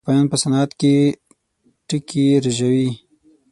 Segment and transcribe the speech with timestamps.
[0.03, 0.95] اروپايان په صنعت کې
[1.87, 2.89] ټکي رژوي.